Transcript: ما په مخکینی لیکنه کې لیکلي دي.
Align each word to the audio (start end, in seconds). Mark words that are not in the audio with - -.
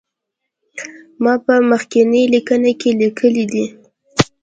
ما 1.23 1.33
په 1.45 1.53
مخکینی 1.71 2.23
لیکنه 2.33 2.71
کې 2.79 2.89
لیکلي 3.01 3.43
دي. 3.51 3.65